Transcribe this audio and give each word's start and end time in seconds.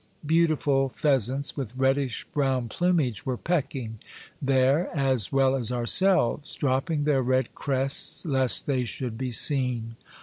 Beautiful 0.25 0.89
pheasants 0.89 1.55
with 1.55 1.77
reddish 1.77 2.25
brown 2.33 2.69
plumage 2.69 3.23
were 3.23 3.37
pecking 3.37 3.99
there 4.41 4.89
as 4.97 5.31
well 5.31 5.53
as 5.55 5.71
ourselves, 5.71 6.55
dropping 6.55 7.03
their 7.03 7.21
red 7.21 7.53
crests 7.53 8.25
lest 8.25 8.65
they 8.65 8.83
should 8.83 9.15
be 9.15 9.29
seen. 9.29 9.95